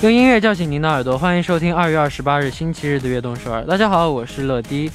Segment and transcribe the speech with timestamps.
[0.00, 3.64] 用音乐叫醒您的耳朵，欢迎收听二月二十八日星期日的悦动首尔。
[3.64, 4.88] 大家好，我是乐迪。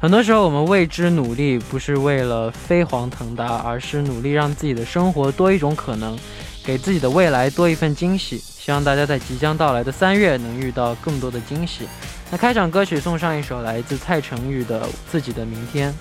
[0.00, 6.18] 很多时候，我们为之努力，不是为了飞黄腾达，而是努力让自己的生活多一种可能，
[6.64, 8.38] 给自己的未来多一份惊喜。
[8.38, 11.86] 希望大家在即将到来的三月能遇到更多的惊喜。
[12.30, 14.80] 那开场歌曲送上一首来自蔡成宇的
[15.10, 15.92] 《自己的明天》。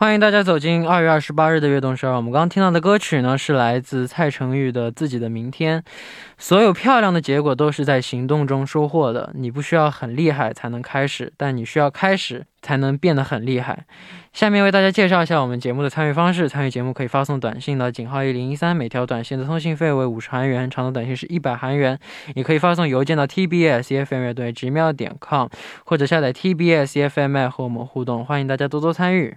[0.00, 2.14] 欢迎大家走进二月二十八日的悦动十二。
[2.14, 5.80] 我们刚刚听到的歌曲呢，是来自蔡成宇的《自己的明天》。
[6.38, 9.32] 所有漂亮的结果都是在行动中收获的。
[9.34, 13.86] 你不需要很厉害才能开始，但你需要开始才能变得很厉害。
[14.32, 16.48] 下面为大家介绍一下我们节目的参与方式。
[16.48, 21.98] 参与节目可以发送短信到井号一零一三，每条短信的通信费为五十韩元，长的短信是一百韩元。
[22.36, 25.48] 也可以发送邮件到 t b s f m 乐队直瞄点 com，
[25.84, 28.24] 或者下载 t b s f m 和我们互动。
[28.24, 29.36] 欢迎大家多多参与。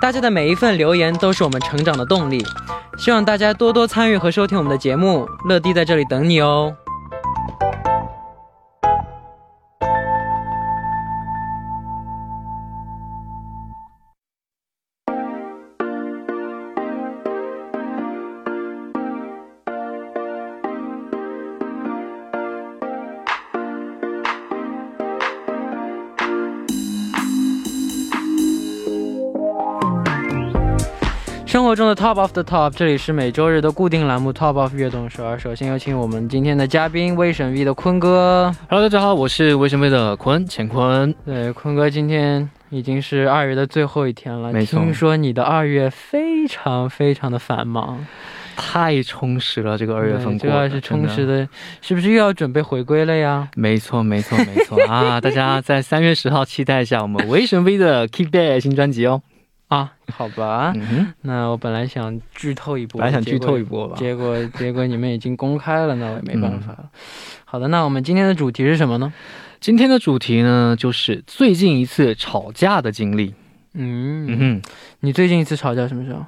[0.00, 2.42] 大家的每一份留言都是我们成长的动力，
[2.96, 6.74] 希望大家多多参与和收听我们的节目，乐迪在这里等你哦。
[31.70, 35.38] 活中的 Top of the Top，这里是每周日的固定栏目 Top of 悦动十二。
[35.38, 38.52] 首先有请我们今天的嘉宾威神 V 的坤哥。
[38.68, 41.14] Hello，大家好，我是威神 V 的坤乾坤。
[41.24, 44.52] 对，坤哥今天已经是二月的最后一天了。
[44.52, 48.04] 没错听说你的二月非常非常的繁忙，
[48.56, 51.38] 太充实了，这个二月份过得对主要是充实真的。
[51.44, 51.48] 的，
[51.80, 53.48] 是不是又要准备回归了呀？
[53.54, 55.20] 没错，没错，没错啊！
[55.20, 59.22] 大家在三月十号期待一下我们威神 V 的 Keep Day 新专辑哦。
[59.70, 63.86] 啊，好吧，嗯，那我本来想剧透一波，本来想剧透一波。
[63.86, 63.96] 波吧。
[63.96, 66.78] 结果结果你们已经公开了，那我也没办法了。
[66.82, 67.00] 嗯
[67.44, 69.12] 好的，那我们今天的主题是什么呢？
[69.60, 73.34] 今天的主题呢，就是最近一次吵架的经历。
[73.74, 74.62] 嗯嗯哼，
[75.00, 76.24] 你最近一次吵架什么时候？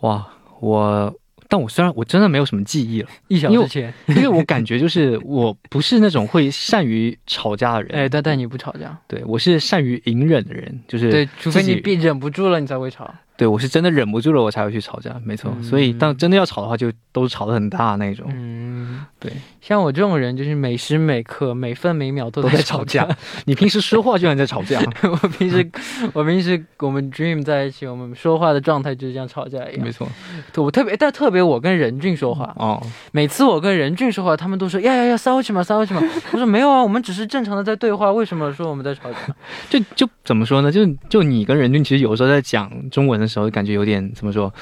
[0.00, 0.26] 哇，
[0.60, 1.14] 我，
[1.48, 3.92] 但我虽然我真的没有什么记忆了，一小时前。
[4.08, 7.98] 因为我感觉就是我不是那种会善于吵架的人。
[7.98, 13.12] 哎，但但你不吵架，对我是善于隐忍的人，就是对，除非你憋忍不住了，你才会吵。
[13.38, 15.50] 对我是真的忍不住了，我才会去吵架，没错。
[15.56, 18.26] 嗯所以当真的要吵的话，就都吵得很大那种。
[18.34, 19.32] 嗯，对，
[19.62, 23.08] 像我这种人，就是每时每刻、每分每秒都都在吵吵架。
[23.44, 24.80] 你平时说话居然在吵架，
[25.22, 25.70] 我平时，
[26.12, 29.92] 我平时我们 dream 在一起，我们说话的状态就是像吵架一样没。
[29.92, 30.08] 错。
[30.52, 32.82] 对我特别，但特别我跟任俊说话，哦，
[33.12, 36.02] 每次我跟任俊说话，他们都说呀呀呀，骚气嘛，骚气嘛。
[36.32, 39.18] 我说没有啊，我们只是正常的在对话，为什么说我们在吵架？
[39.70, 40.72] 就就怎么说呢？
[40.72, 44.52] 就就你跟任俊，其实有时候在讲中文的时候，感觉有点怎么说，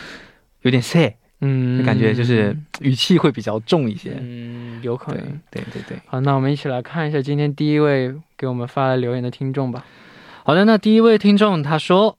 [0.63, 4.17] 有点 say，嗯感觉就是语气会比较重一些。
[4.21, 5.41] 嗯，有可对能。
[5.51, 5.99] 对对对。
[6.07, 9.85] 好，那我们一起来看一下今天第一位给我们发来留言的听众吧。
[10.45, 12.19] 好的，那第一位听众他说：“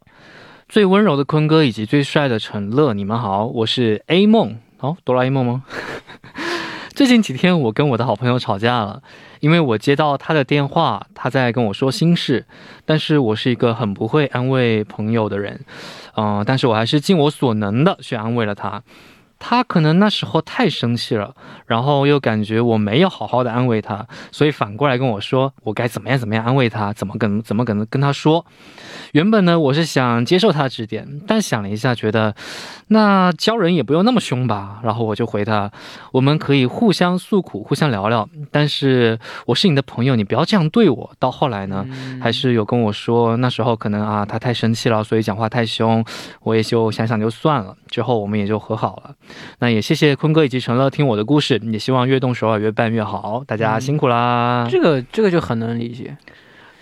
[0.68, 4.58] 最温柔的坤哥以及最帅的陈乐，你们好，我是 A 梦。
[4.80, 5.64] 哦，哆啦 A 梦吗？
[6.94, 9.02] 最近几天我跟我的好朋友吵架了，
[9.40, 12.46] 因为我接到他的电话，他在跟我说心事，
[12.86, 15.60] 但是我是一个很不会安慰朋友的人，
[16.18, 18.82] 嗯、但是我还是尽我所能的去安慰了他。
[19.40, 28.46] 他可能那时候太生气了，然后又感觉我没有好好的安慰他，所以反过来跟我说我该怎么样怎么样安慰他，怎么跟怎么跟跟他说。
[29.14, 32.36] 原本呢，我是想接受他指点，但想了一下，觉得
[32.88, 34.80] 那教人也不用那么凶吧。
[34.84, 35.72] 然后我就回他，
[36.12, 41.12] 我们可以互相诉苦，互相聊聊，但是我是你的朋友，你不要这样对我。
[41.20, 46.04] 到后来呢，嗯还是有跟我说，那时候可能啊他太生气了，所以讲话太凶，
[46.42, 47.76] 我也就想想就算了。
[47.88, 49.16] 之后我们也就和好了。
[49.60, 54.68] 那也谢谢坤哥以及陈乐听我的故事，也希望越动手尔越办越好，大家辛苦啦。
[54.70, 56.16] 这个这个就很能理解。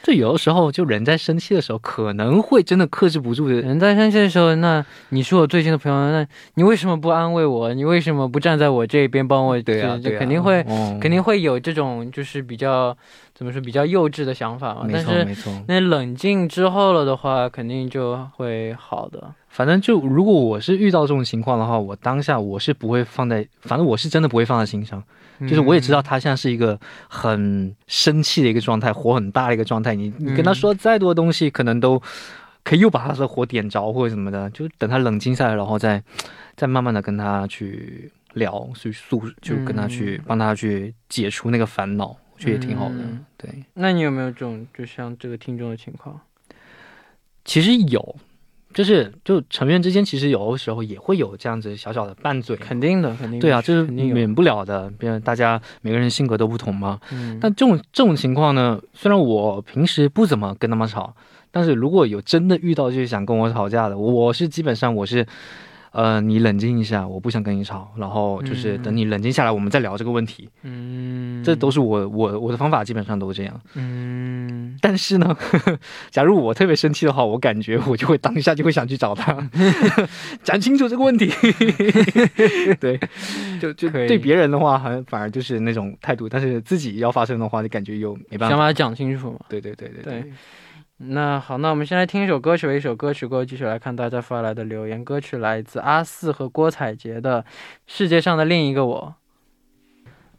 [0.04, 3.56] 这有的时候就人在生气的时候，可能会真的克制不住的。
[3.56, 7.74] 人在生气的时候，那你是我最近的朋友，那你为什么不安慰我？
[7.74, 9.60] 你为什么不站在我这边帮我？
[9.64, 12.96] 对啊，就对啊肯定会、哦肯定会有这种就是比较
[13.36, 14.86] 怎么说比较幼稚的想法嘛。
[14.86, 15.64] 没但是错没错。
[15.68, 19.32] 那冷静之后了的话，肯定就会好的。
[19.50, 25.04] 反正就如果我是遇到这种情况的话，我当下我是不会放在，反正我是真的不会放在心上。
[25.42, 26.80] 就是我也知道嗯他现在是一个
[27.10, 29.94] 很生气的一个状态，火很大的一个状态。
[29.94, 32.02] 你你跟他嗯说再多东西，可能都
[32.64, 34.50] 可以又把他的火点着或者什么的。
[34.52, 36.02] 就等他冷静下来，然后再
[36.56, 42.96] 再慢慢的跟他去聊，去诉，就跟他去嗯帮他去解除那个烦恼，我觉得也挺好的。
[43.00, 46.22] 嗯对，那你有没有这种就像这个听众的情况？
[47.44, 48.16] 其实有。
[48.74, 53.90] 就是就成员之间，其实有的时候也会有这样子小小的拌嘴，肯定的，肯定对啊，这是。
[53.90, 54.92] 免不了的。
[55.00, 61.16] 别人大家每个人性格都不同嘛，嗯，但这种这种情况呢，虽然我平时不怎么跟他们吵，
[61.52, 65.26] 但是如果有真的遇到就是想跟我吵架的，我是基本上我是，
[65.96, 70.50] 呃，你冷静一下，我不想跟你吵，然后就是嗯等你冷静下来，我们再聊这个问题。
[70.64, 73.62] 嗯，这都是我我我的方法，基本上都这样。
[73.76, 75.34] 嗯，但是呢，
[76.12, 79.50] 假如我特别生气的话，我感觉我就会当下就会想去找他，
[80.44, 81.32] 讲清楚这个问题。
[82.82, 83.00] 对，
[83.62, 88.50] 就就对别人的话，好像反而就是那种态度，但是自己要发生的话，就感觉又没办法。
[88.50, 89.40] 想把它讲清楚嘛。
[89.48, 90.34] 对对对对对，
[90.98, 95.04] 那好，那我们先来听一首歌曲，一首歌曲过后继续来看大家发来的留言。
[95.04, 97.44] 歌曲来自阿四和郭采洁的
[97.86, 99.16] 《世界上的另一个我》。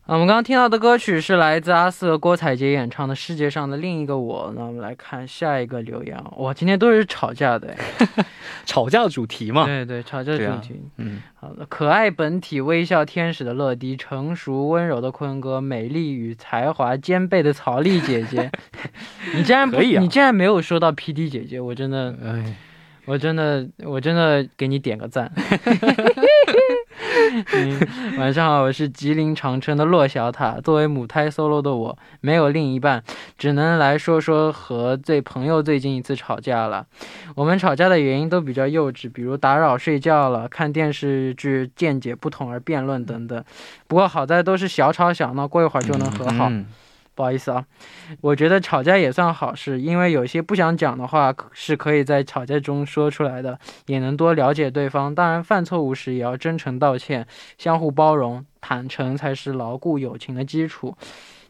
[0.06, 4.50] 啊，我们刚刚听到的歌曲是来自阿四和郭采洁演唱的《世界上的另一个我》。
[4.56, 6.16] 那我们来看下一个留言。
[6.36, 8.24] 哇，今天都是吵架的哎。
[8.64, 9.64] 吵架的主题嘛。
[9.64, 10.80] 对对，吵架主题。
[10.98, 18.48] 嗯，好的，可爱本体微笑天使的乐迪，成熟温柔的坤哥，美丽与才华兼备的曹丽姐姐，
[19.34, 22.56] 你竟然不可以啊你竟然没有说到 P D 姐姐，我真的，哎，
[23.06, 25.32] 我真的，我真的给你点个赞。
[28.18, 30.60] 晚上好，我是吉林长春的洛小塔。
[30.60, 33.02] 作为母胎 solo 的我，没有另一半，
[33.38, 36.86] 只能来说说和最朋友最近一次吵架了。
[37.34, 43.42] 我们吵架的原因都比较幼稚，比如打扰睡觉了、看电视剧见解不同而辩论等等。
[43.86, 46.50] 不过好在都是小吵小闹，过一会儿就能和好。
[47.16, 47.64] 不好意思啊，
[48.20, 55.14] 我觉得吵架也算好事，因为有些不想讲的话是可以在吵架中说出来的，也能多了解对方。
[55.14, 57.26] 当然，犯错误时也要真诚道歉，
[57.56, 60.94] 相互包容，坦诚才是牢固友情的基础。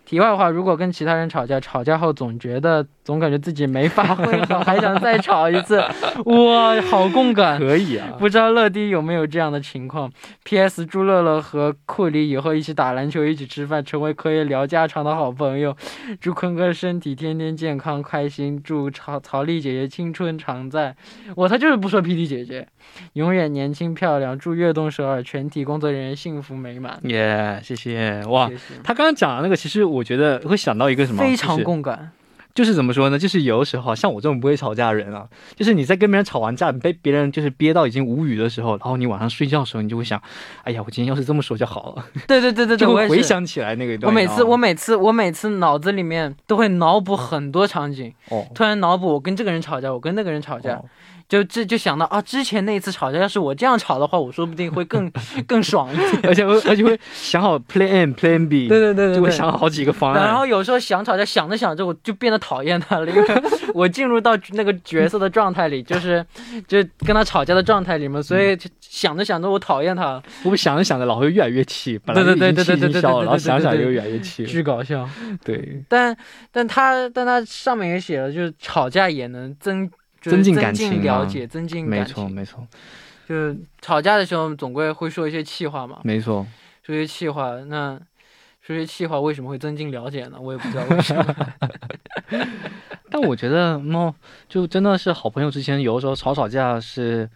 [0.06, 5.78] 题外话，如果跟其他人吵架，吵架后总觉得总感觉自己没发 挥好，还想再吵一次，
[6.24, 7.58] 哇，好共感。
[7.58, 8.14] 可以啊。
[8.18, 10.10] 不知道乐迪有没有这样的情况
[10.44, 10.86] ？P.S.
[10.86, 15.76] 祝乐乐和库里以后一起打篮球，一起吃饭，成为可以聊家常的好朋友。
[16.20, 20.94] 祝坤哥身体天天健康开心，祝曹曹丽姐姐青春常在。
[21.34, 22.68] 我他就是不说 P.D 姐姐，
[23.14, 24.38] 永远年轻漂亮。
[24.38, 27.00] 祝悦动首尔全体工作人员幸福美满。
[27.02, 28.48] 耶、谢谢哇！
[28.48, 32.10] 谢谢他刚刚讲的那个，其实我觉得会想到一个什么，非常共感。
[32.54, 33.18] 就是怎么说呢？
[33.18, 40.18] 就是有的时候，像我这种不会吵架的人啊，就是你在跟别人吵完架，你被别人就是憋到已经无语的时候，然后你晚上睡觉的时候，你就会想，
[40.62, 43.08] 哎呀，我今天要是这么说就好了，对对对对对， 就会我。
[43.10, 44.06] 回想起来那个。
[44.06, 50.84] 我每次我每次我每次脑子里面都会脑补很多场景，哦突然脑补我跟这个人吵架，我跟那个人吵架，哦
[51.28, 55.10] 就这就想到啊，之前那一次吵架，要是我这样吵的话，我说不定会更
[55.46, 56.20] 更爽一点。
[56.24, 59.14] 而且会而且会想好 Plan A、Plan B，对对对。
[59.16, 60.24] 就会想好几个方案。
[60.24, 63.42] 然后有时候想吵架，想着想着我就变得讨厌他了，因为
[63.74, 66.24] 我进入到那个角色的状态里，就是
[66.68, 71.98] 就跟他吵架的状态里面，所以就想着想着我讨厌他了，会不想着想着老会越来越气？
[71.98, 74.48] 本来对对对对对对然后想想又越来越气了。
[74.48, 75.08] 巨搞笑。
[75.44, 76.16] 对，但
[76.52, 79.90] 但他但他上面也写了，就是吵架也能增。
[80.30, 82.14] 就是增进感情啊了解，增进没感情。
[82.14, 82.66] 错没错
[83.28, 86.00] 就是吵架的时候，总归会说一些气话嘛。
[86.04, 86.46] 没错。
[86.84, 87.98] 说些气话，那
[88.62, 90.38] 说些气话为什么会增进了解呢？
[90.40, 91.36] 我也不知道为什么。
[93.10, 94.14] 但我觉得，猫，
[94.48, 97.28] 就真的是好朋友之间，有的时候吵吵架是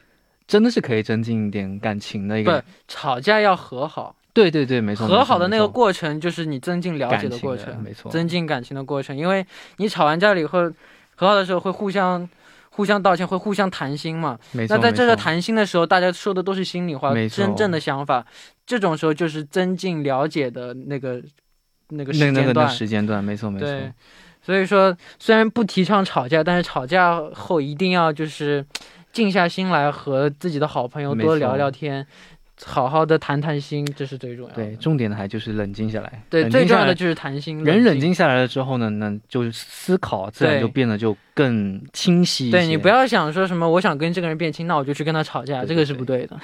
[0.46, 5.08] 真的是可以增进一点感情的一不个。，吵架要和好，对对对，没错。
[5.08, 8.10] 和好的那个过程就是你增进了解的过程，没错。
[8.12, 9.16] 增进感情的过程。
[9.16, 9.44] 因为
[9.78, 10.60] 你吵完架了以后，
[11.16, 12.28] 和好的时候会互相
[12.80, 14.38] 互相道歉，会互相谈心嘛。
[14.52, 18.24] 那在这个谈心的时候，大家说的都是心里话，真正的想法。
[18.64, 21.22] 这种时候就是增进了解的那个
[21.90, 22.66] 那个时间段。
[22.70, 23.68] 时间段，没错没错。
[23.68, 23.92] 对，
[24.40, 28.64] 所以说虽然不提倡吵架，但是吵架后一定要就是
[29.12, 32.06] 静下心来和自己的好朋友多聊聊天，
[32.66, 34.62] 好好的谈谈心，这是最重要的。
[34.62, 36.22] 对，重点的还就是冷静下来。
[36.28, 37.64] 对，最重要的就是谈心。
[37.64, 38.10] 人冷静。
[38.10, 42.58] 下来了之后呢，那就是思考自然就变得就更清晰一些。
[42.58, 46.36] 对你不要想说什么，我想跟这个人变亲，那我就去跟他吵架，对这个是不对的。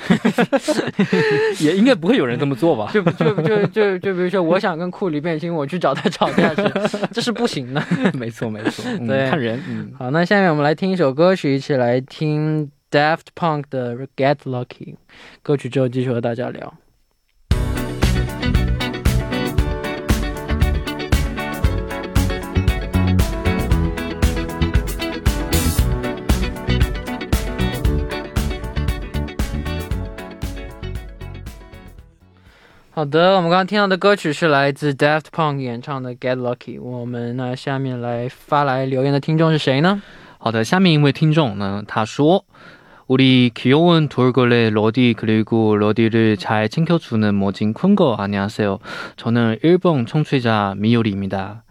[1.60, 2.90] 也应该不会有人这么做吧？
[2.94, 6.62] 就就就就就比如说，我想跟库里变亲，我去找他吵架去，
[7.12, 7.82] 这是不行的。
[8.14, 14.96] 没错没错，嗯对看人，嗯，好，那下面我们来听一首歌曲，一起来听 Daft Punk 的 Get Lucky
[15.42, 16.74] 歌曲之后，继续和大家聊。
[32.90, 36.80] 好的，我们刚刚听到的歌曲是来自 Daft Punk 演唱的《Get Lucky》。
[36.82, 40.02] 我们那下面来发来留言的听众是谁呢？
[40.38, 42.46] 好的，下面一位听众呢，他说
[43.08, 48.80] ：“우리 귀여운 돌고래 러디 그리고 러디를 잘 챙겨주는 멋진 쿤거 안녕하세요.
[49.16, 51.62] 저는 일본 청취자 미요리입니다.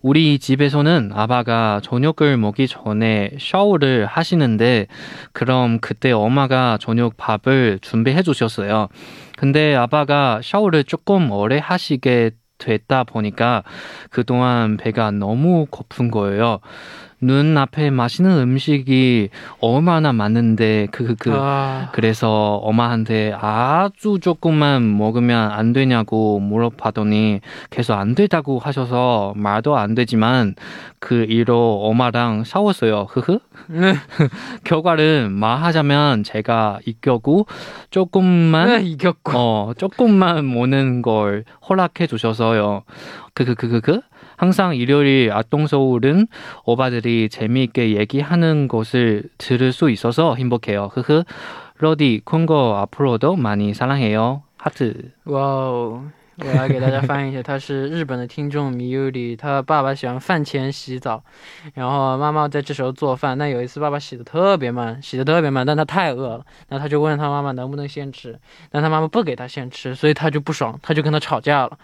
[0.00, 4.86] 우리 집에서는 아빠가 저녁을 먹기 전에 샤워를 하시는데
[5.32, 8.88] 그럼 그때 엄마가 저녁 밥을 준비해 주셨어요.
[9.36, 13.62] 근데 아빠가 샤워를 조금 오래 하시게 됐다 보니까
[14.10, 16.60] 그동안 배가 너무 고픈 거예요.
[17.20, 26.38] 눈앞에 맛있는 음식이 얼마나 많은데 그그 그, 아, 그래서 엄마한테 아주 조금만 먹으면 안 되냐고
[26.40, 30.54] 물어봤더니 계속 안 된다고 하셔서 말도 안 되지만
[31.00, 33.06] 그 일로 엄마랑 싸웠어요.
[33.10, 33.38] 흐흐.
[33.68, 33.94] 네,
[34.64, 37.46] 결과를 말하자면 제가 이겼고
[37.90, 39.32] 조금만 네, 이겼고.
[39.34, 42.82] 어, 조금만 모는 걸 허락해 주셔서요.
[43.38, 44.00] 그 그 그 그 그
[44.36, 46.26] 항상 일요일 아동 서울은
[46.64, 50.90] 오바들이 재미있게 얘기하는 것을 들을 수 있어서 행복해요.
[50.92, 51.22] 흐흐.
[51.78, 54.42] 러디 콩거 앞으로도 많이 사랑해요.
[54.58, 55.12] 하트.
[55.26, 56.10] 哇哦！
[56.40, 61.22] 我来给大家翻译一下，他是日本的听众米优里，他爸爸喜欢饭前洗澡，
[61.74, 63.36] 然后妈妈在这时候做饭。
[63.36, 68.38] 那有一次爸爸洗的特别慢，洗的特别慢，但他太饿了，那他就问他妈妈能不能先吃，
[68.70, 71.76] 但他妈妈不给他先吃，所以他就不爽，他就跟他吵架了。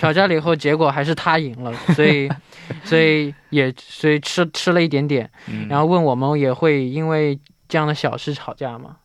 [0.00, 2.28] 吵架了以后，结果还是他赢了，所以，
[2.82, 5.30] 所以也所以吃吃了一点点，
[5.68, 7.38] 然后问我们也会因为
[7.68, 8.96] 这样的小事吵架吗？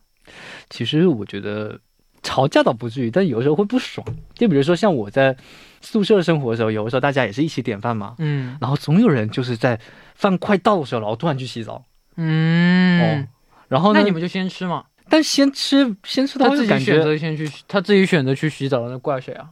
[0.68, 1.78] 其实我觉得
[2.26, 4.04] 吵架倒不至于，但有时候会不爽。
[4.34, 5.36] 就比如说像我在
[5.80, 9.78] 宿舍生活的时候，有的时候大家也是一起点饭嘛，嗯然后总有人就是在
[10.14, 11.84] 饭快到的时候，然后突然去洗澡。
[12.16, 13.28] 嗯哦，
[13.68, 14.00] 然后呢？
[14.00, 14.84] 那你们就先吃嘛。
[15.08, 19.48] 但先吃先吃的他话就感自己选觉，择先去，他自己选择去洗澡，那怪谁啊？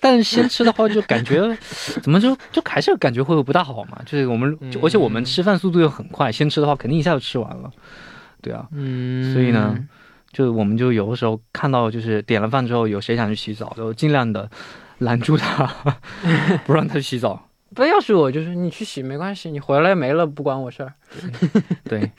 [0.00, 1.56] 但先吃的话就感觉
[2.02, 3.98] 怎么就就还是感觉会不大好嘛。
[4.04, 7.70] 就是我们，就而且我们嗯吃饭速度又很快，先吃的话肯定一下就吃完了。
[8.42, 9.78] 对啊，嗯，所以呢，
[10.32, 14.48] 就我们就有的时候看到就是点了饭之后有谁想去洗澡，就尽量的
[14.98, 15.66] 拦住他，
[16.64, 17.48] 不让他去洗澡。
[17.74, 20.92] 不要是我，就是你去洗没关系，你回来没了不关我事儿。
[21.84, 22.10] 对，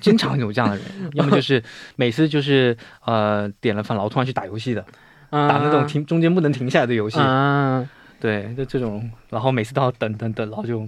[0.00, 0.84] 经常有这样的人，
[1.14, 1.62] 要么就是
[1.96, 4.84] 每次就是呃点了饭然后突然去打游戏的，
[5.30, 7.18] 嗯，打那种停中间不能停下来的游戏。
[7.20, 7.88] 嗯，
[8.20, 10.86] 对，就这种，然后每次都要等等等，然后就，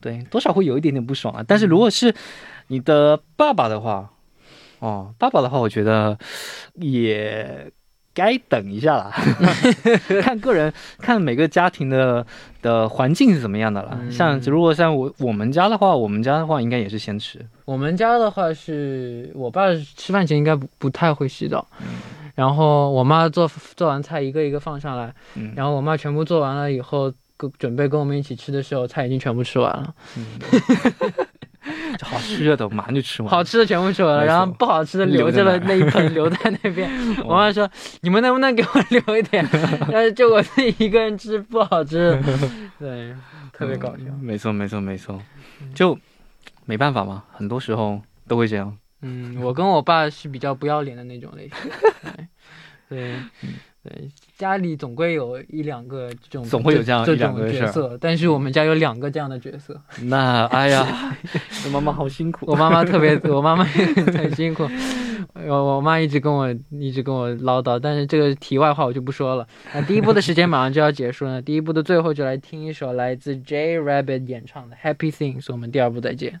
[0.00, 1.44] 对，多少会有一点点不爽啊。
[1.46, 2.14] 但是如果是
[2.68, 4.10] 你的爸爸的话，
[4.80, 6.18] 哦，爸爸的话，我觉得
[6.74, 7.70] 也
[8.14, 9.12] 该等一下了，
[10.22, 12.26] 看个人，看每个家庭的
[12.62, 13.98] 的环境是怎么样的了。
[14.02, 14.10] 嗯。
[14.10, 14.40] 像。
[14.40, 19.66] 如果像我我们家的话，我们家的话应该也是先吃，我们家的话是我爸
[19.96, 21.64] 吃饭前应该不不太会洗澡，
[22.34, 30.26] 然后我妈做做完菜一个一个放上来，嗯，然后我妈全部做完了以后，跟准备跟我们一起吃的时候，菜已经全部吃完了，嗯
[31.98, 33.30] 就好吃的，马上就吃完。
[33.30, 36.90] 好吃的全部吃完了，然后不好吃的留着了那一盆 留在那边。
[37.24, 37.68] 我妈说
[38.02, 39.46] ：“你们能不能给我留一点？
[39.92, 42.20] 但是就我自己一个人吃不好吃。”
[42.78, 43.14] 对，
[43.52, 44.04] 特别搞笑。
[44.08, 45.20] 嗯没错，没错，没错，
[45.74, 45.98] 就
[46.64, 48.76] 没办法嘛，很多时候都会这样。
[49.02, 51.56] 嗯，我跟我爸是比较不要脸的那种类型。
[52.88, 53.14] 对，
[53.88, 59.80] 对，家里总归有一两个这种总会有这样这一两种个角色，但是我们家有两个这样的角色。
[60.04, 61.16] 那哎呀，
[61.64, 62.44] 我 妈妈好辛苦。
[62.46, 64.68] 我妈妈特别， 我妈妈也很辛苦。
[65.46, 69.46] 我我妈一直跟我一直跟我唠叨，但是这个题外话我就不说了。
[69.72, 76.40] 那第一部的时间马上就要结束了，第一部的最后就来听一首来自 J Rabbit 演唱的《Happy Things》，我们第二部再见。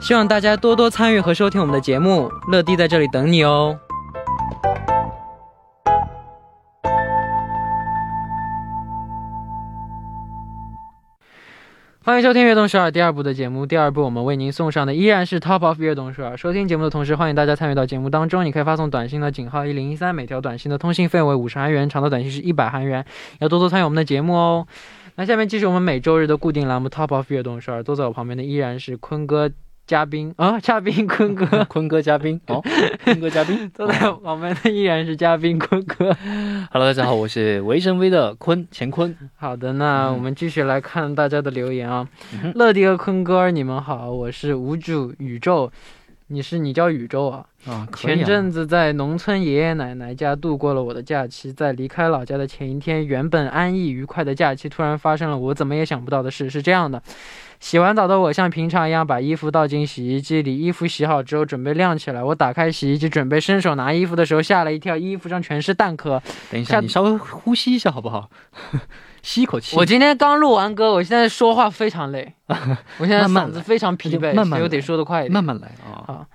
[0.00, 2.32] 希望大家多多参与和收听我们的节目。
[2.48, 3.78] 乐迪在这里等你哦。
[12.02, 13.66] 欢迎收听《悦动首尔》第二部的节目。
[13.66, 16.34] 第二部我们为您送上的依然是 Top of 悦动首尔。
[16.34, 18.46] 收听节目的同时，欢迎大家参与到节目当中。
[18.46, 23.04] 你可以发送短信的井号一零一三，每条短信的通信费为五十韩元，长的短信是一百韩元。
[23.40, 24.66] 要多多参与我们的节目哦。
[25.16, 27.82] 那下面继续我们每周日的固定栏目 Top of 悦动首尔。
[27.82, 29.50] 坐在我旁边的依然是坤哥
[29.90, 31.44] 嘉宾啊，嘉宾坤哥。
[31.68, 32.62] 坤哥嘉宾哦，
[33.02, 33.68] 坤哥嘉宾。
[33.74, 36.16] 坐在我旁边的依然是嘉宾坤哥。
[36.70, 39.12] Hello，大家好，我是维神威的坤乾坤。
[39.34, 42.06] 好的，那嗯我们继续来看大家的留言啊。
[42.32, 45.68] 嗯乐迪和坤哥，你们好，我是无主宇宙，
[46.28, 47.44] 你是你叫宇宙啊
[47.96, 56.48] 前阵子在农村爷爷奶奶家度过了我的假期，在离开老家的前一天，原本安逸愉快的假期突然发生了我怎么也想不到的事。
[56.48, 57.02] 是这样的，
[57.60, 62.24] 洗完澡的我像平常一样把衣服倒进洗衣机里，衣服洗好之后准备晾起来。
[62.24, 66.20] 我打开洗衣机准备伸手拿衣服的时候，吓了一跳，衣服上全是蛋壳。
[66.50, 68.30] 等一下，下你稍微呼吸一下好不好？
[69.22, 69.76] 吸一口气。
[69.76, 72.32] 我今天刚录完歌，我现在说话非常累，
[72.98, 75.32] 我现在嗓子非常疲惫，慢慢来所以我得说得快一点。
[75.32, 76.00] 慢慢来啊。
[76.06, 76.26] 好，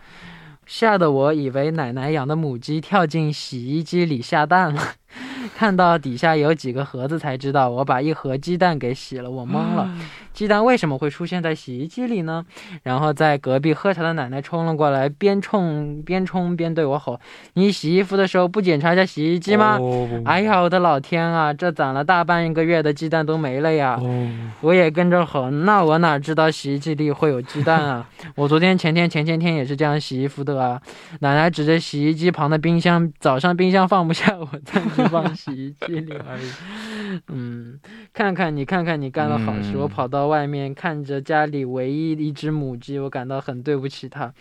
[0.67, 4.81] 吓得我以为奶奶养的母鸡跳进洗衣机里下蛋了，
[5.57, 9.89] 看到底下有几个盒子才知道，我把一盒鸡蛋给洗了，我懵了。
[10.35, 12.45] 鸡蛋为什么会出现在洗衣机里呢？
[12.83, 17.17] 然后在隔壁喝茶的奶奶冲了过来，边冲边冲边对我吼
[17.55, 21.53] ：“你洗衣服的时候不检查一下洗衣机吗？”哦哎呀，我的老天啊！
[21.53, 23.97] 这攒了大半个月的鸡蛋都没了呀！
[24.01, 28.09] 哦，我也跟着吼，那我哪知道洗衣机里会有鸡蛋啊？
[28.35, 30.81] 我昨天、前天、前前天也是这样洗衣服的啊。
[31.21, 37.21] 奶奶指着洗衣机旁的冰箱，早上冰箱放不下，我暂时放洗衣机里而已。
[37.29, 37.79] 嗯，
[38.13, 39.71] 看看你，看看你干了好事。
[39.75, 44.33] 嗯我跑到外面看着家里唯一一只母鸡，我感到很对不起它。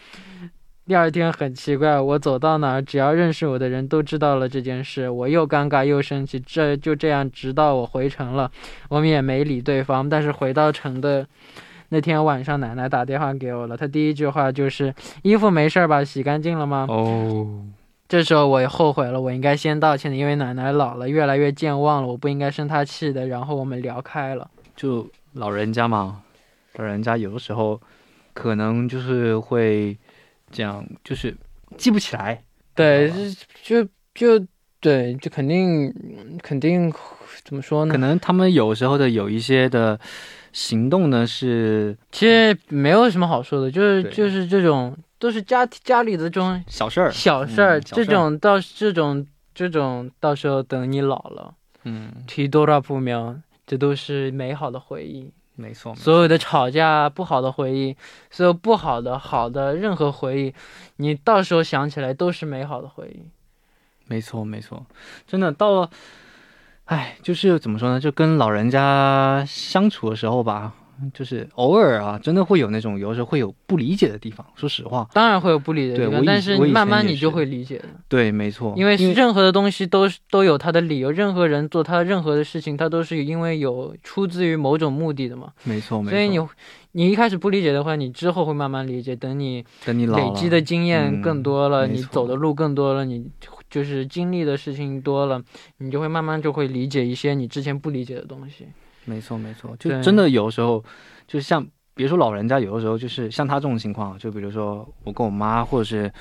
[0.87, 8.51] 第二天很奇怪，我走到哪儿，只要认识我的人都知道了这件事，我又尴尬又生气，这就这样直到我回城了。
[8.91, 10.07] 我们也没理对方。
[10.07, 11.27] 但是回到城的
[11.89, 13.75] 那天晚上，奶奶打电话给我了。
[13.75, 14.95] 她第一句话就是
[15.25, 16.05] ：“衣服没事儿吧？
[16.05, 17.65] 洗干净了吗？”哦，
[18.07, 23.27] 这时候我也后悔了，我应该先道歉的，因为奶奶老了，越来越健忘了，我不应该生她气的。
[23.29, 24.51] 然后我们聊开了。
[24.77, 26.23] 就老人家嘛，
[26.75, 27.81] 老人家有的时候
[28.33, 29.97] 可能就是会
[30.51, 31.35] 这样，就是
[31.77, 32.43] 记不起来。
[32.75, 33.11] 对，
[33.63, 34.47] 就就就
[34.81, 35.93] 对，就肯定
[36.43, 36.93] 肯定
[37.45, 37.99] 怎么说呢可？
[37.99, 39.99] 能他们有时候的有一些的
[40.53, 51.55] 行动呢是其实没有什么好说的，就是就是这种都是家家里的这种小事儿，小事儿，这种到这种这种到时候等你老了。
[51.85, 55.31] 嗯，提多少不苗，这都是美好的回忆。
[55.57, 57.97] 没错，所有的吵架、不好的回忆，
[58.29, 60.55] 所有不好的、好的任何回忆，
[60.97, 63.23] 你到时候想起来都是美好的回忆。
[64.07, 64.85] 没错，没错，
[65.29, 65.91] 真的到了，
[66.87, 68.01] 哎，就是怎么说呢？
[68.01, 70.75] 就跟老人家相处的时候吧，
[71.13, 74.45] 就是偶尔啊，真的会有那种有时候会有不理解的地方。
[74.55, 85.53] 说实话，当然会有不理解的地方，对但是慢慢你就会理解的，对，没错，因为任何的东西都是都有它的理由，任何人做他任何的事情，他都是因为有出自于某种目的的嘛。
[85.65, 86.39] 没错，没错，所以你
[86.93, 89.17] 你一开始不理解的话，你之后会慢慢理解。
[89.17, 93.27] 等你等你累积的经验嗯更多了，你走的路更多了，你
[93.69, 95.43] 就是经历的事情多了，
[95.79, 98.67] 你就会慢慢就会理解一些你之前不理解的东西。
[99.05, 100.83] 没错，没错，就真的有时候，
[101.27, 106.13] 就是像别说老人家，有的时候就是像他这种情况，就比如说我跟我妈，或者是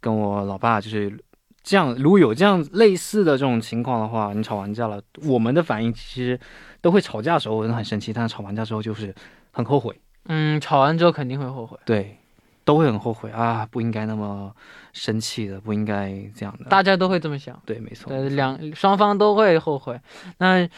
[0.00, 1.16] 跟我老爸，就是
[1.62, 1.94] 这样。
[1.94, 6.38] 如果有这样类似的这种情况的话，你吵完架了，我们的反应其实
[6.80, 9.14] 都会吵架的时候我很生气，但是吵完架之后就是
[9.52, 9.94] 很后悔，
[10.26, 12.16] 嗯，吵完之后肯定会后悔，对，
[12.64, 14.54] 都会很后悔啊，不应该那么
[14.92, 16.64] 生气的，不应该这样的。
[16.70, 20.00] 大家都会这么想，对，没错，对，两双方都会后悔。
[20.38, 20.68] 那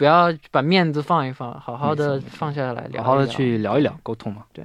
[0.00, 4.44] 不要把面子放一放，好好的放下来好好的去聊一聊，沟通嘛。
[4.50, 4.64] 对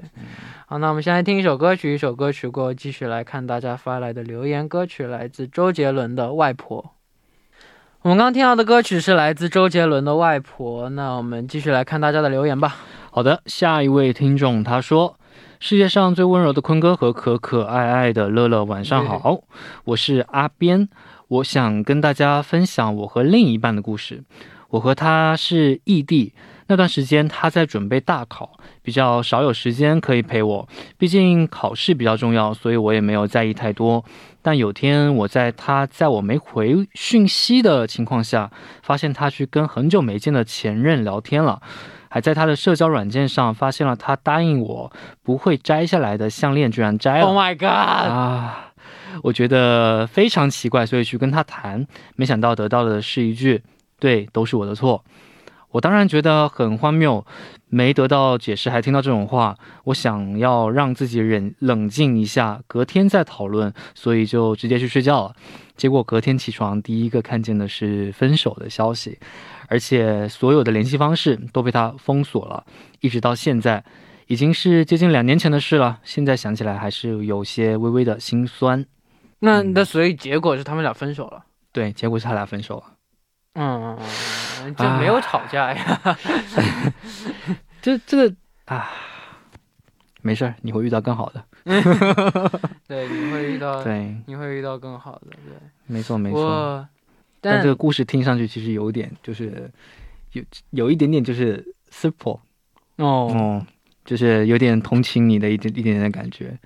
[0.66, 4.70] 好，那我们先来听一首歌曲，一首歌曲过后，继续来看大家发来的留言。
[4.70, 6.82] 歌曲来自周杰伦的《外婆》。
[8.04, 10.86] 我们刚刚听到的歌曲是来自周杰伦的《外婆》。
[10.92, 12.78] 那我们继续来看大家的留言吧。
[13.12, 15.20] 好的，下一位听众他说
[15.60, 19.42] ：“世界上最温柔的坤哥和可可爱爱的乐乐，晚上好，
[19.84, 20.88] 我是阿边，
[21.28, 24.24] 我想跟大家分享我和另一半的故事。
[24.76, 26.34] 我和他是异地，
[26.68, 34.04] 那段时间他在准备大考，比较少有时间可以陪我，毕竟考试比较重要，所以我也没有在意太多。
[34.42, 38.52] 但有天我在他在我没回讯息的情况下，
[38.84, 41.62] 发现他去跟很久没见的前任聊天了。”
[42.10, 47.68] 还在他的社交软件上发现了他答应我不会摘下来的项链，居然摘了 Oh my god！
[47.68, 48.72] 啊！
[49.24, 53.64] 我觉得非常奇怪，所以去跟他谈，没想到得到的是一句
[54.00, 55.04] “对，都是我的错”。
[55.72, 57.26] 我当然觉得很荒谬，
[57.68, 65.36] 没得到解释还听到这种话，我想要让自己忍冷静一下，隔天再讨论，所以就直接去睡觉了。
[65.76, 69.20] 结果隔天起床，第一个看见的是分手的消息，
[69.68, 72.64] 而且所有的联系方式都被他封锁了，
[73.02, 73.84] 一直到现在，
[74.28, 76.00] 已经是接近两年前的事了。
[76.06, 78.86] 现在想起来还是有些微微的心酸。
[79.40, 81.44] 那嗯那所以结果是他们俩分手了。
[81.74, 82.95] 对，结果是他俩分手了。
[83.56, 83.98] 嗯，
[84.78, 86.18] 就没有吵架呀。
[87.82, 88.92] 这这个啊，
[90.22, 91.44] 没事儿，你会遇到更好的。
[92.88, 95.28] 对，你会遇到，对，你会遇到更好的。
[95.46, 95.56] 对，
[95.88, 96.88] 没错没错。
[97.42, 99.72] 但这个故事听上去其实有点，就是
[100.32, 102.40] 有有一点点就是 simple
[102.98, 103.66] 哦，哦，
[104.04, 106.58] 就是有点同情你的一点一点点的感觉。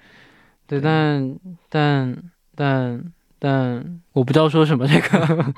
[0.65, 2.15] 对，但但
[2.55, 3.03] 但
[3.37, 4.87] 但我不知道说什么。
[4.87, 5.53] 这个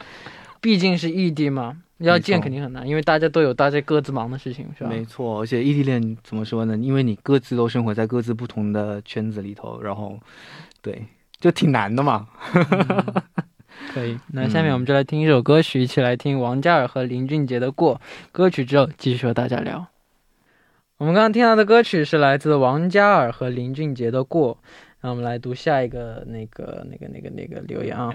[0.61, 4.90] 毕竟是异地嘛，要见没错肯定很难，因为大家都有大家各自忙的事情，是吧？
[4.90, 6.77] 没错，而且异地恋怎么说呢？
[6.77, 10.19] 因为你各自都生活在各自不同的圈子里头，然后
[10.83, 11.05] 对，
[11.38, 12.29] 就挺难的嘛。
[13.92, 17.97] 可以， 那下面我们就来听一首歌曲，一起来听王嘉尔和林俊杰的《过》。
[18.33, 19.87] 歌曲之后继续和大家聊。
[20.97, 24.55] 我们刚刚听到的歌曲是来自王嘉尔和林俊杰的《过》。
[25.03, 28.14] 那我们来读下一个那个那个那个那个留言啊。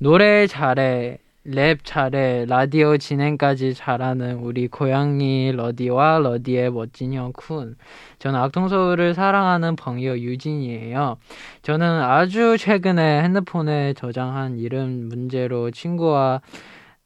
[0.00, 7.75] 노래잘해 랩 잘해 라디오 진행까지 잘하는 우리 고양이 러디와 러디의 멋진 형쿤
[8.19, 11.17] 저는 악동서울을 사랑하는朋友 유진이에요.
[11.61, 16.41] 저는 아주 최근에 핸드폰에 저장한 이름 문제로 친구와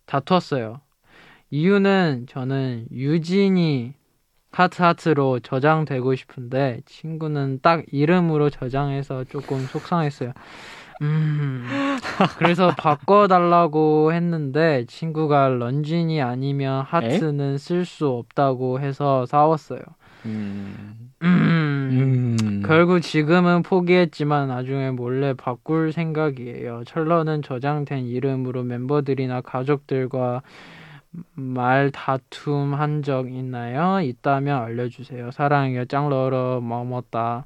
[0.08, 0.82] 다투었어요.
[1.52, 3.94] 이유는 저는 유진이
[4.50, 10.34] 하트하트로 저장되고 싶은데 친구는 딱 이름으로 저장해서 조금 속상했어요
[11.04, 11.68] 음,
[12.38, 19.82] 그래서 바꿔달라고 했는데 친구가 런쥔이 아니면 하트는 쓸 수 없다고 해서 싸웠어요.
[20.26, 22.64] 음, 음, 음.
[22.66, 26.84] 결국 지금은 포기했지만 나중에 몰래 바꿀 생각이에요.
[26.86, 30.42] 철러는 저장된 이름으로 멤버들이나 가족들과
[31.36, 34.00] 말 다툼 한 적 있나요?
[34.02, 35.32] 있다면 알려주세요.
[35.32, 35.86] 사랑해요.
[35.86, 37.46] 짱러러 머뭇다.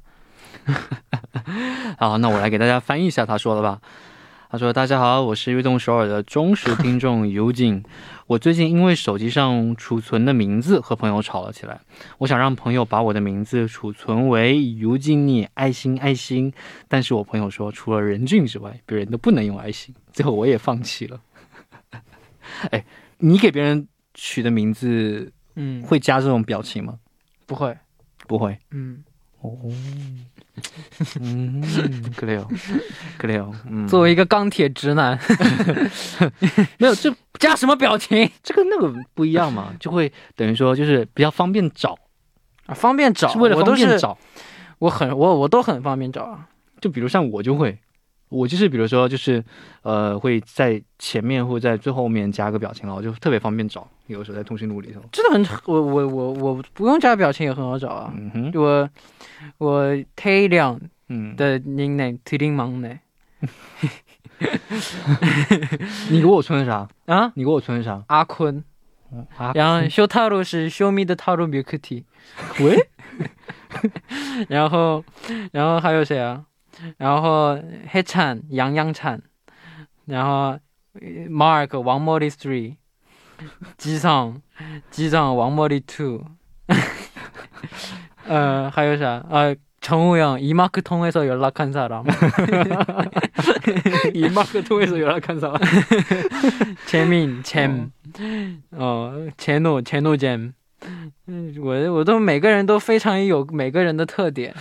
[1.98, 3.80] 好，那我来给大家翻译一下他说的吧。
[4.50, 7.84] 他说：“大家好，我是悦动首尔的忠实听众尤景。
[8.26, 11.78] 我最近因为手机上储存的名字和朋友吵了起来，
[12.16, 16.50] 我想让朋友把我的名字储存为尤景你爱心爱心，
[16.88, 19.94] 但是我朋友说除了任俊之外，别人都不能用爱心。
[20.12, 21.20] 最后我也放弃了。
[22.70, 22.82] 哎，
[23.18, 26.98] 你给别人取的名字嗯，会加这种表情吗？
[27.44, 27.76] 不会。
[28.26, 28.58] 不会。
[28.70, 29.04] 嗯，
[29.40, 29.56] 哦，
[31.20, 31.62] 嗯，
[32.16, 32.48] 可以哦，
[33.16, 35.18] 可以哦，嗯，作为一个钢铁直男，
[36.78, 41.96] 没有这加什么表情这个那个不一样嘛，就会等于说就是比较方便找，
[42.66, 42.74] 啊？
[42.74, 44.18] 方便找，是为了我都是方便找。
[44.80, 46.48] 我很我我都很方便找啊。
[46.80, 47.76] 就比如像我就会，
[48.28, 49.42] 我就是比如说就是
[49.82, 53.86] 呃会在前面或者在最后面加个表情，然后就特别方便找。
[54.06, 58.12] 有的时候在通讯录里头，真的很我我我我不用加表情也很好找啊。
[58.16, 58.88] 嗯哼，我
[59.58, 62.88] 我 T 亮嗯，的 nickname 提林忙呢
[66.10, 66.88] 你给我存的啥？
[67.06, 68.02] 啊你给我存的啥？
[68.08, 68.64] 阿坤，
[69.36, 72.04] 啊，然后修塔鲁是 Show me the 塔鲁 milk tea，
[72.60, 72.88] 喂，
[74.48, 75.04] 然后
[75.52, 76.44] 然后还有谁啊？
[76.97, 79.21] 然后黑产杨洋产，
[80.05, 80.59] 然后
[80.93, 82.75] 呃 Mark 王머리 three，
[83.77, 84.41] 机上
[84.89, 86.23] 机上王머리 two，
[88.27, 89.23] 呃还有啥？
[89.29, 92.05] 呃정우영 이마크 통해서 연락한 사람
[94.13, 95.59] 이마크 통해서 연락한 사람.
[96.87, 97.91] 재민 잼
[98.71, 100.53] 어 제노 제노 잼
[101.27, 104.55] 嗯我我都每个人都非常有每个人的特点。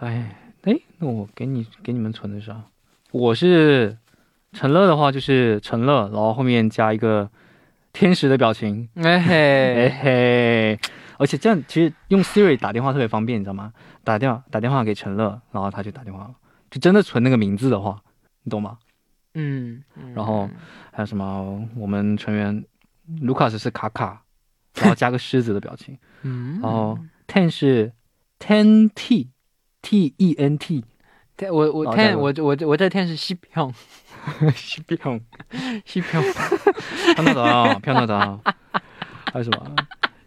[0.00, 2.63] 哎 哎，那我给你给你们存的是啥？
[3.11, 3.97] 我是
[4.53, 7.29] 陈乐的话就是陈乐，然后后面加一个
[7.93, 10.79] 天使的表情， 哎嘿嘿，嘿。
[11.17, 13.73] 而且这样其实用 Siri 打电话特别方便，你知道吗？
[14.03, 16.35] 打电话打电话给陈乐，然后他就打电话了，
[16.71, 18.01] 就真的存那个名字的话，
[18.43, 18.77] 你懂吗？
[19.33, 19.83] 嗯，
[20.15, 20.49] 然后
[20.91, 21.67] 还有什么？
[21.75, 22.63] 我们成员
[23.21, 24.23] 卢卡斯是卡卡，
[24.75, 26.97] 然后加个狮子的表情， 嗯，然后
[27.27, 27.93] Ten 是
[28.39, 29.29] Ten T
[29.81, 30.83] T E N T，
[31.49, 33.73] 我我哦天这我我我这天是西平
[34.55, 35.21] 西平。
[35.85, 36.21] 西평
[37.15, 38.39] 飘纳达，飘纳达，
[39.31, 39.75] 还有什么？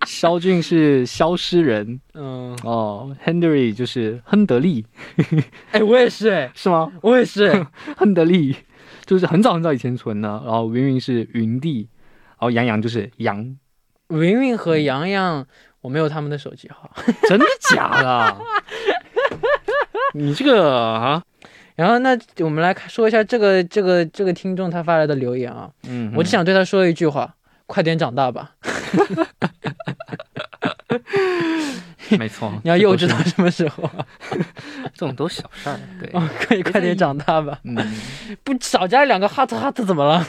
[0.07, 4.85] 肖俊是消失人嗯，哦，Henry 就是亨德利，
[5.73, 6.93] 哎，我也是哎，是吗？
[7.01, 8.55] 我也是，亨德利
[9.07, 11.88] 就是很早很早以前存的，然后云云是云帝，
[12.33, 13.57] 然后杨洋就是杨
[14.11, 15.47] 云云和洋洋，
[15.81, 16.90] 我没有他们的手机号。
[17.29, 18.37] 真的假的？
[20.14, 21.22] 你这个啊，
[21.77, 27.35] 然后那我们来说一下这个这个这个听众他发来的留言啊，嗯，我只想对他说一句话：
[27.66, 28.53] 快点长大吧！
[32.18, 34.07] 没错， 你要幼稚到什么时候啊？
[34.31, 37.59] 这 种都小事儿，对，哦，可以快点长大吧！
[37.64, 37.74] 嗯
[38.44, 40.24] 不少加两个 hot hot 怎么了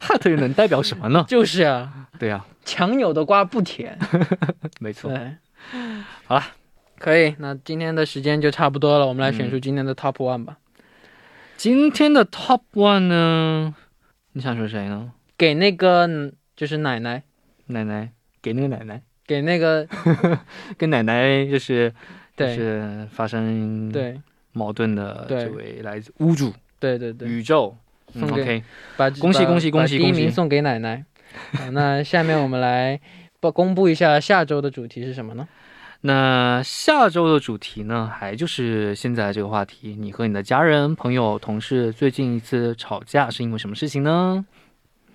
[0.00, 1.24] ？，hot 又能代表什么呢？
[1.28, 3.98] 就是啊、对啊，强扭的瓜不甜。
[4.80, 5.36] 没错，对，
[6.26, 6.44] 好了，
[6.98, 7.34] 可以。
[7.38, 10.58] 那今天的时间就差不多了，我们来选嗯出今天的 top one 吧。
[11.56, 13.74] 今天的 top one 呢，
[14.32, 15.12] 你想说谁呢？
[15.36, 17.22] 给那个嗯就是奶奶，
[17.66, 18.10] 奶奶，
[18.42, 19.86] 给那个奶奶，给那个
[20.76, 21.90] 跟奶奶就是
[22.36, 24.20] 就对是发生对
[24.52, 27.76] 矛盾的对这位来自屋主对对对，宇宙。
[28.22, 28.62] ，OK，
[28.96, 31.04] 把恭喜恭喜恭喜第一名送给奶奶。
[31.52, 32.98] 好，那下面我们来
[33.38, 35.46] 报公布一下下周的主题是什么呢？
[36.00, 44.46] 那下周的主题呢，还就是现在这个话题，你和你的家人、朋友、同事最近一次吵架是因为什么事情呢？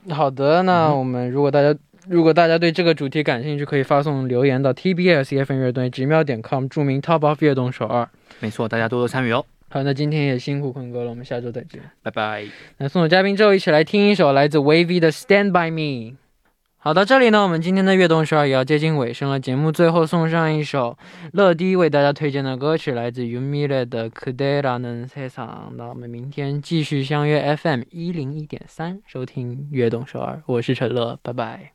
[0.09, 1.73] 好的，那嗯我们如果大家
[2.09, 8.09] 如果大家对这个主题感兴趣，可以发送留言到 TBS EFN 乐队直瞄点 com，注明 Top of 悦动手二。
[8.41, 11.81] 没错，大家多多参与哦，好，那今天也辛苦坤哥了，我们下周再见。
[12.01, 12.43] 拜拜。
[12.79, 16.11] 那送走嘉宾之后，一起来听一首来自 Wavy 的《Stand by Me》。
[16.82, 19.40] 好，到这里呢，我们今天的悦动十二也要接近尾声了。
[19.40, 20.96] 节目最后送上一首
[21.32, 25.46] 乐迪为大家推荐的歌曲，来自 Yumile 的《그대라는 세상》。
[25.76, 30.40] 那我们明天继续相约 FM 一零一点三，收听悦动十二。
[30.46, 31.72] 我是陈乐，拜拜。